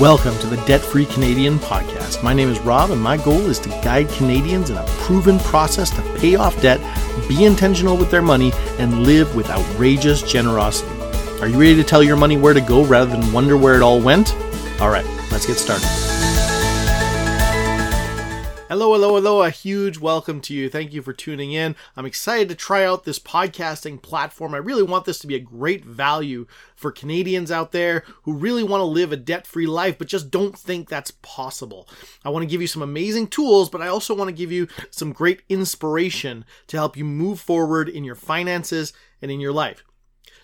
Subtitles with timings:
[0.00, 2.22] Welcome to the Debt Free Canadian podcast.
[2.22, 5.90] My name is Rob, and my goal is to guide Canadians in a proven process
[5.90, 6.78] to pay off debt,
[7.28, 10.88] be intentional with their money, and live with outrageous generosity.
[11.40, 13.82] Are you ready to tell your money where to go rather than wonder where it
[13.82, 14.36] all went?
[14.80, 16.07] All right, let's get started.
[18.68, 19.42] Hello, hello, hello.
[19.42, 20.68] A huge welcome to you.
[20.68, 21.74] Thank you for tuning in.
[21.96, 24.52] I'm excited to try out this podcasting platform.
[24.52, 26.46] I really want this to be a great value
[26.76, 30.30] for Canadians out there who really want to live a debt free life, but just
[30.30, 31.88] don't think that's possible.
[32.26, 34.68] I want to give you some amazing tools, but I also want to give you
[34.90, 39.82] some great inspiration to help you move forward in your finances and in your life.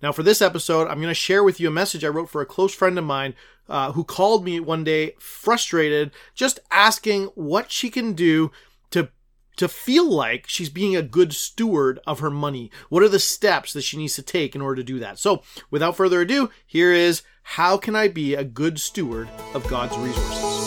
[0.00, 2.40] Now, for this episode, I'm going to share with you a message I wrote for
[2.40, 3.34] a close friend of mine
[3.68, 8.50] uh, who called me one day frustrated, just asking what she can do
[8.90, 9.08] to
[9.56, 12.70] to feel like she's being a good steward of her money.
[12.90, 15.18] What are the steps that she needs to take in order to do that?
[15.18, 19.98] So, without further ado, here is how can I be a good steward of God's
[19.98, 20.58] resources?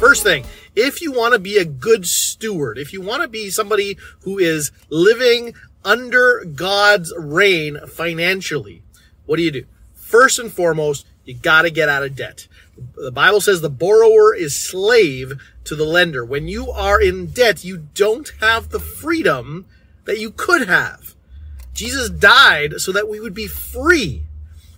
[0.00, 3.50] First thing, if you want to be a good steward, if you want to be
[3.50, 8.82] somebody who is living under God's reign financially,
[9.26, 9.64] what do you do?
[9.94, 12.48] First and foremost, you got to get out of debt.
[12.94, 16.24] The Bible says the borrower is slave to the lender.
[16.24, 19.66] When you are in debt, you don't have the freedom
[20.04, 21.14] that you could have.
[21.74, 24.22] Jesus died so that we would be free.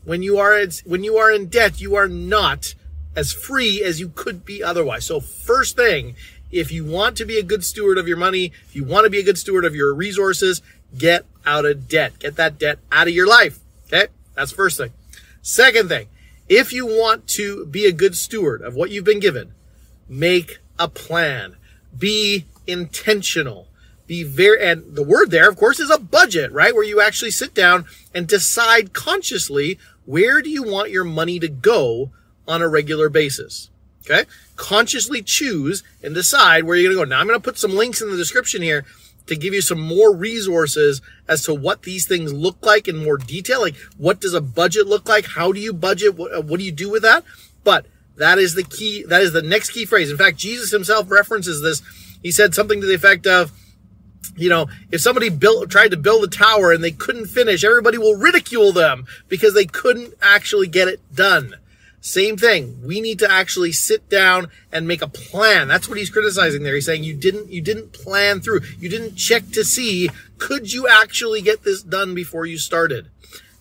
[0.04, 2.74] When you are when you are in debt, you are not
[3.14, 5.04] as free as you could be otherwise.
[5.04, 6.16] So first thing,
[6.50, 9.10] if you want to be a good steward of your money, if you want to
[9.10, 10.62] be a good steward of your resources,
[10.96, 12.18] get out of debt.
[12.18, 13.58] Get that debt out of your life.
[13.86, 14.08] Okay?
[14.34, 14.92] That's first thing.
[15.42, 16.08] Second thing,
[16.48, 19.52] if you want to be a good steward of what you've been given,
[20.08, 21.56] make a plan.
[21.96, 23.68] Be intentional.
[24.06, 26.74] Be very, and the word there, of course, is a budget, right?
[26.74, 31.48] Where you actually sit down and decide consciously where do you want your money to
[31.48, 32.10] go
[32.48, 33.70] on a regular basis.
[34.04, 34.28] Okay?
[34.56, 37.08] Consciously choose and decide where you're going to go.
[37.08, 38.84] Now I'm going to put some links in the description here
[39.30, 43.16] to give you some more resources as to what these things look like in more
[43.16, 43.60] detail.
[43.60, 45.24] Like, what does a budget look like?
[45.24, 46.16] How do you budget?
[46.16, 47.22] What, uh, what do you do with that?
[47.62, 47.86] But
[48.16, 49.04] that is the key.
[49.04, 50.10] That is the next key phrase.
[50.10, 51.80] In fact, Jesus himself references this.
[52.24, 53.52] He said something to the effect of,
[54.36, 57.98] you know, if somebody built, tried to build a tower and they couldn't finish, everybody
[57.98, 61.54] will ridicule them because they couldn't actually get it done.
[62.00, 62.80] Same thing.
[62.82, 65.68] We need to actually sit down and make a plan.
[65.68, 66.74] That's what he's criticizing there.
[66.74, 68.60] He's saying you didn't, you didn't plan through.
[68.78, 73.08] You didn't check to see, could you actually get this done before you started?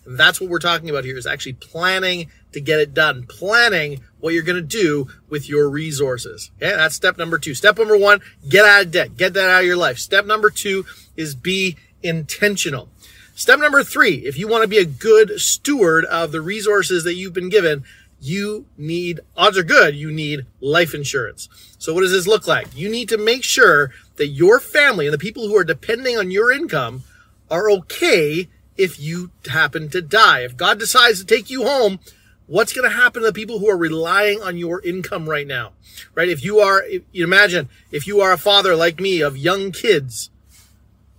[0.06, 3.26] And that's what we're talking about here is actually planning to get it done.
[3.28, 6.50] Planning what you're going to do with your resources.
[6.56, 6.74] Okay.
[6.74, 7.54] That's step number two.
[7.54, 9.16] Step number one, get out of debt.
[9.18, 9.98] Get that out of your life.
[9.98, 12.88] Step number two is be intentional.
[13.34, 17.14] Step number three, if you want to be a good steward of the resources that
[17.14, 17.84] you've been given,
[18.20, 21.48] you need, odds are good, you need life insurance.
[21.78, 22.68] So what does this look like?
[22.76, 26.30] You need to make sure that your family and the people who are depending on
[26.30, 27.04] your income
[27.50, 30.40] are okay if you happen to die.
[30.40, 31.98] If God decides to take you home,
[32.46, 35.72] what's going to happen to the people who are relying on your income right now?
[36.14, 36.28] Right?
[36.28, 40.30] If you are, you imagine, if you are a father like me of young kids,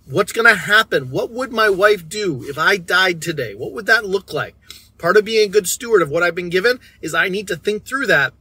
[0.06, 1.10] what's going to happen?
[1.10, 3.54] What would my wife do if I died today?
[3.54, 4.54] What would that look like?
[5.02, 7.56] Part of being a good steward of what I've been given is I need to
[7.56, 8.32] think through that.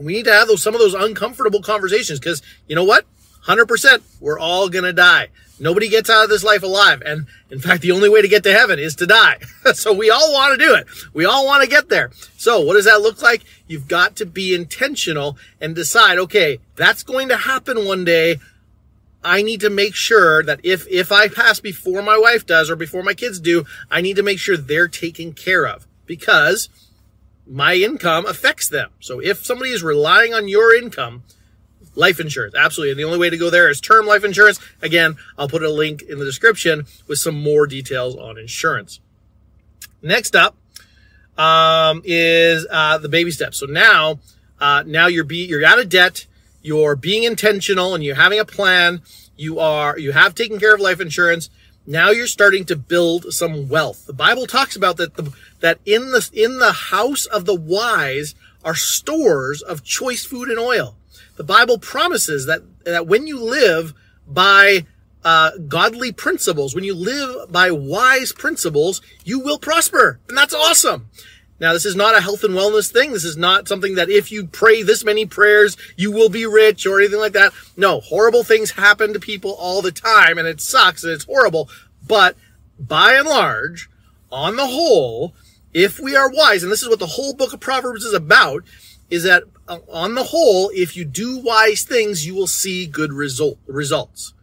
[0.00, 3.06] We need to have those, some of those uncomfortable conversations because you know what?
[3.46, 5.28] 100% we're all going to die.
[5.60, 7.00] Nobody gets out of this life alive.
[7.06, 9.38] And in fact, the only way to get to heaven is to die.
[9.74, 10.88] so we all want to do it.
[11.12, 12.10] We all want to get there.
[12.36, 13.44] So what does that look like?
[13.68, 18.40] You've got to be intentional and decide, okay, that's going to happen one day.
[19.24, 22.76] I need to make sure that if, if I pass before my wife does or
[22.76, 26.68] before my kids do, I need to make sure they're taken care of because
[27.46, 28.90] my income affects them.
[29.00, 31.22] So if somebody is relying on your income,
[31.94, 32.92] life insurance, absolutely.
[32.92, 34.60] And the only way to go there is term life insurance.
[34.82, 39.00] Again, I'll put a link in the description with some more details on insurance.
[40.02, 40.54] Next up,
[41.38, 43.56] um, is, uh, the baby steps.
[43.56, 44.20] So now,
[44.60, 46.26] uh, now you're be, you're out of debt
[46.64, 49.02] you're being intentional and you're having a plan.
[49.36, 51.50] You are, you have taken care of life insurance.
[51.86, 54.06] Now you're starting to build some wealth.
[54.06, 55.30] The Bible talks about that, the,
[55.60, 58.34] that in the, in the house of the wise
[58.64, 60.96] are stores of choice food and oil.
[61.36, 63.92] The Bible promises that, that when you live
[64.26, 64.86] by
[65.22, 70.18] uh, godly principles, when you live by wise principles, you will prosper.
[70.30, 71.10] And that's awesome.
[71.60, 73.12] Now, this is not a health and wellness thing.
[73.12, 76.84] This is not something that if you pray this many prayers, you will be rich
[76.84, 77.52] or anything like that.
[77.76, 81.70] No, horrible things happen to people all the time and it sucks and it's horrible.
[82.06, 82.36] But
[82.78, 83.88] by and large,
[84.32, 85.34] on the whole,
[85.72, 88.64] if we are wise, and this is what the whole book of Proverbs is about,
[89.10, 93.12] is that uh, on the whole, if you do wise things, you will see good
[93.12, 94.34] result, results.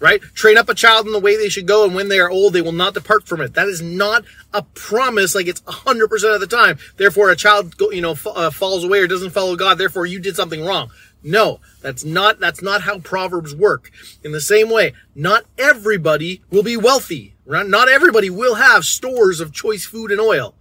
[0.00, 0.20] Right?
[0.20, 2.52] Train up a child in the way they should go, and when they are old,
[2.52, 3.54] they will not depart from it.
[3.54, 4.24] That is not
[4.54, 6.78] a promise like it's 100% of the time.
[6.96, 10.36] Therefore, a child, you know, uh, falls away or doesn't follow God, therefore you did
[10.36, 10.90] something wrong.
[11.22, 13.90] No, that's not, that's not how Proverbs work.
[14.22, 17.34] In the same way, not everybody will be wealthy.
[17.44, 17.66] Right?
[17.66, 20.54] Not everybody will have stores of choice food and oil.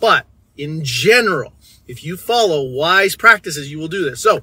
[0.00, 0.26] But
[0.56, 1.52] in general,
[1.86, 4.20] if you follow wise practices, you will do this.
[4.20, 4.42] So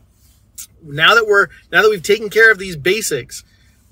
[0.82, 3.44] now that we're, now that we've taken care of these basics,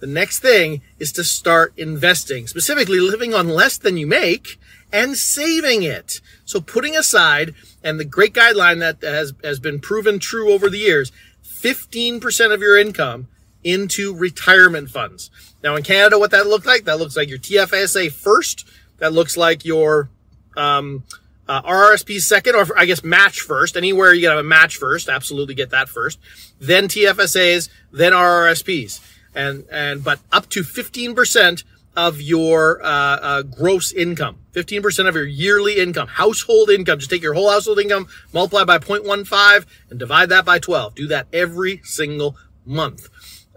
[0.04, 4.60] the next thing is to start investing, specifically living on less than you make
[4.92, 6.20] and saving it.
[6.44, 10.78] So putting aside, and the great guideline that has, has been proven true over the
[10.78, 11.14] years,
[11.46, 13.30] 15% of your income
[13.64, 15.32] into retirement funds.
[15.64, 18.68] Now in Canada, what that looks like, that looks like your TFSA first.
[18.98, 20.10] That looks like your,
[20.58, 21.06] um,
[21.48, 23.78] uh, RRSP second, or I guess match first.
[23.78, 26.20] Anywhere you gotta have a match first, absolutely get that first.
[26.60, 29.00] Then TFSAs, then RRSPs,
[29.36, 31.64] and and but up to fifteen percent
[31.96, 37.00] of your uh, uh, gross income, fifteen percent of your yearly income, household income.
[37.00, 40.96] Just take your whole household income, multiply by 0.15, and divide that by twelve.
[40.96, 43.10] Do that every single month.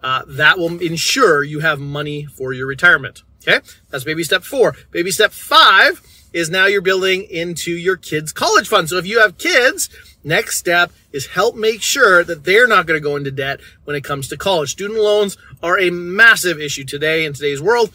[0.02, 3.22] Uh, that will ensure you have money for your retirement.
[3.46, 4.74] Okay, that's baby step four.
[4.90, 6.02] Baby step five
[6.32, 8.88] is now you're building into your kids' college fund.
[8.88, 9.88] So if you have kids,
[10.26, 13.96] next step is help make sure that they're not going to go into debt when
[13.96, 14.70] it comes to college.
[14.70, 17.90] Student loans are a massive issue today in today's world.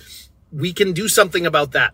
[0.51, 1.93] We can do something about that.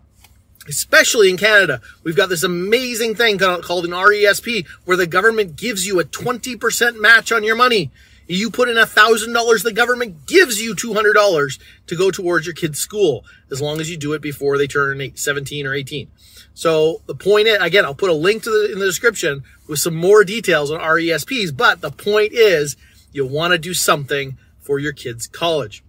[0.66, 5.86] Especially in Canada, we've got this amazing thing called an RESP where the government gives
[5.86, 7.90] you a 20% match on your money.
[8.28, 12.10] You put in a thousand dollars, the government gives you two hundred dollars to go
[12.10, 15.72] towards your kid's school, as long as you do it before they turn 17 or
[15.74, 16.08] 18.
[16.52, 19.78] So the point is, again, I'll put a link to the in the description with
[19.78, 22.76] some more details on RESPs, but the point is
[23.12, 25.82] you want to do something for your kid's college.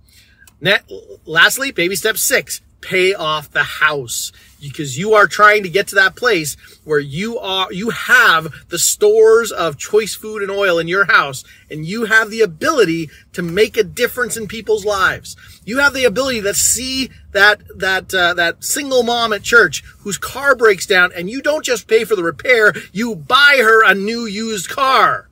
[0.61, 0.89] Net,
[1.25, 4.31] lastly, baby step six, pay off the house
[4.61, 8.79] because you are trying to get to that place where you are, you have the
[8.79, 13.41] stores of choice food and oil in your house and you have the ability to
[13.41, 15.35] make a difference in people's lives.
[15.63, 20.17] You have the ability to see that, that, uh, that single mom at church whose
[20.17, 23.95] car breaks down and you don't just pay for the repair, you buy her a
[23.95, 25.27] new used car.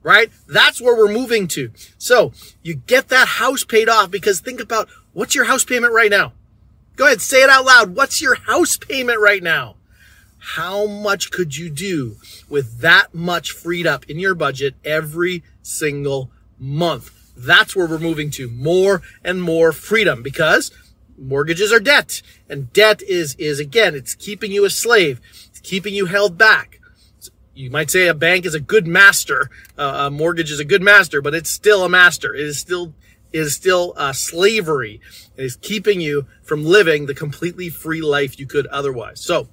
[0.00, 0.30] Right?
[0.46, 1.70] That's where we're moving to.
[1.98, 6.10] So you get that house paid off because think about what's your house payment right
[6.10, 6.32] now?
[6.98, 7.94] Go ahead, say it out loud.
[7.94, 9.76] What's your house payment right now?
[10.38, 12.16] How much could you do
[12.48, 17.12] with that much freed up in your budget every single month?
[17.36, 20.72] That's where we're moving to more and more freedom because
[21.16, 25.20] mortgages are debt and debt is, is again, it's keeping you a slave.
[25.50, 26.80] It's keeping you held back.
[27.54, 29.50] You might say a bank is a good master.
[29.76, 32.34] Uh, a mortgage is a good master, but it's still a master.
[32.34, 32.92] It is still
[33.32, 35.00] is still uh, slavery.
[35.36, 39.20] It is keeping you from living the completely free life you could otherwise.
[39.20, 39.48] So,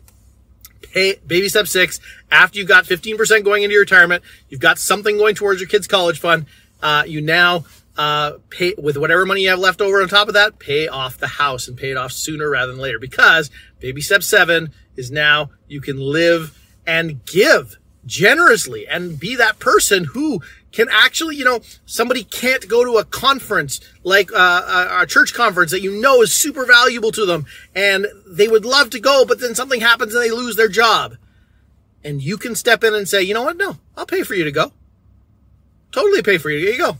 [0.81, 1.99] pay, baby step six,
[2.31, 5.87] after you've got 15% going into your retirement, you've got something going towards your kids'
[5.87, 6.45] college fund,
[6.81, 7.65] uh, you now
[7.97, 11.17] uh, pay with whatever money you have left over on top of that, pay off
[11.17, 12.99] the house and pay it off sooner rather than later.
[12.99, 13.49] Because
[13.79, 20.05] baby step seven is now you can live and give generously and be that person
[20.05, 20.41] who
[20.75, 25.71] can actually, you know, somebody can't go to a conference like uh, a church conference
[25.71, 29.39] that you know is super valuable to them and they would love to go, but
[29.39, 31.15] then something happens and they lose their job.
[32.03, 33.55] And you can step in and say, you know what?
[33.55, 34.73] No, I'll pay for you to go.
[35.93, 36.59] Totally pay for you.
[36.59, 36.97] Here you go.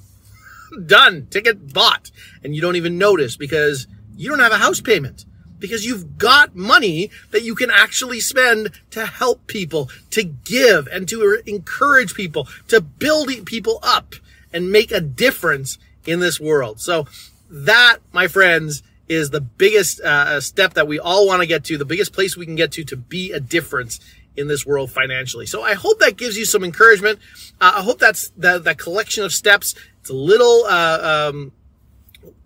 [0.85, 1.27] Done.
[1.29, 2.11] Ticket bought.
[2.45, 5.25] And you don't even notice because you don't have a house payment
[5.65, 11.09] because you've got money that you can actually spend to help people, to give and
[11.09, 14.15] to encourage people, to build people up
[14.53, 16.79] and make a difference in this world.
[16.79, 17.07] So
[17.49, 21.77] that, my friends, is the biggest uh, step that we all want to get to,
[21.77, 23.99] the biggest place we can get to to be a difference
[24.35, 25.45] in this world financially.
[25.45, 27.19] So I hope that gives you some encouragement.
[27.61, 29.75] Uh, I hope that's that, that collection of steps.
[30.01, 31.51] It's a little, uh, um,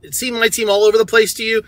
[0.01, 1.63] it seem might seem all over the place to you.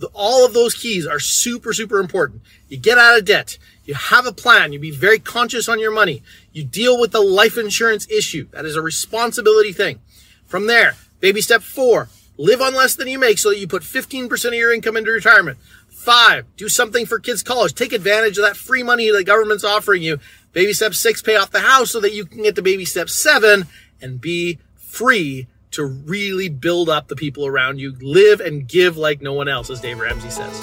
[0.00, 2.40] The, all of those keys are super, super important.
[2.68, 3.58] You get out of debt.
[3.84, 4.72] You have a plan.
[4.72, 6.22] You be very conscious on your money.
[6.52, 8.48] You deal with the life insurance issue.
[8.52, 10.00] That is a responsibility thing.
[10.46, 13.82] From there, baby step four, live on less than you make so that you put
[13.82, 15.58] 15% of your income into retirement.
[15.90, 17.74] Five, do something for kids' college.
[17.74, 20.18] Take advantage of that free money the government's offering you.
[20.52, 23.10] Baby step six, pay off the house so that you can get to baby step
[23.10, 23.66] seven
[24.00, 27.96] and be free to really build up the people around you.
[28.00, 30.60] Live and give like no one else, as Dave Ramsey says.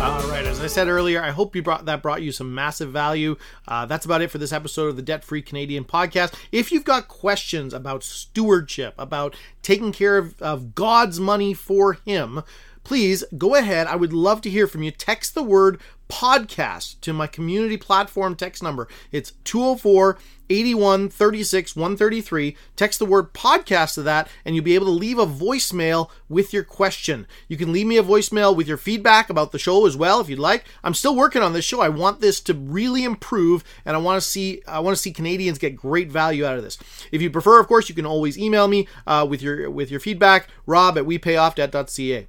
[0.00, 0.44] All right.
[0.46, 3.36] As I said earlier, I hope you brought that brought you some massive value.
[3.66, 6.34] Uh, that's about it for this episode of the Debt Free Canadian podcast.
[6.52, 12.42] If you've got questions about stewardship, about taking care of, of God's money for Him,
[12.88, 13.86] please go ahead.
[13.86, 14.90] I would love to hear from you.
[14.90, 15.78] Text the word
[16.08, 18.88] podcast to my community platform text number.
[19.12, 20.16] It's 204
[20.48, 22.56] 81 36 133.
[22.76, 26.54] Text the word podcast to that, and you'll be able to leave a voicemail with
[26.54, 27.26] your question.
[27.46, 30.30] You can leave me a voicemail with your feedback about the show as well if
[30.30, 30.64] you'd like.
[30.82, 31.82] I'm still working on this show.
[31.82, 35.12] I want this to really improve, and I want to see I want to see
[35.12, 36.78] Canadians get great value out of this.
[37.12, 40.00] If you prefer, of course, you can always email me uh, with your with your
[40.00, 42.28] feedback, rob at wepayoffdebt.ca.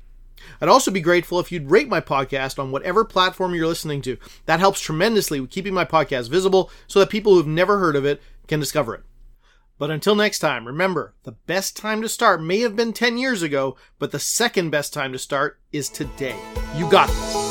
[0.61, 4.17] I'd also be grateful if you'd rate my podcast on whatever platform you're listening to.
[4.45, 8.05] That helps tremendously with keeping my podcast visible so that people who've never heard of
[8.05, 9.03] it can discover it.
[9.77, 13.41] But until next time, remember the best time to start may have been 10 years
[13.41, 16.35] ago, but the second best time to start is today.
[16.75, 17.48] You got this.